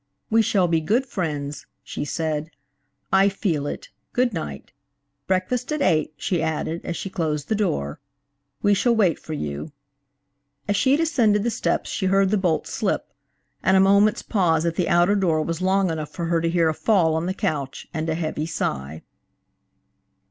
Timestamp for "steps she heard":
11.51-12.31